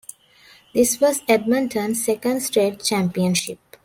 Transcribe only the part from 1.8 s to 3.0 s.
second-straight